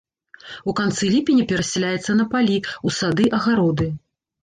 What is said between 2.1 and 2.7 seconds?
на палі,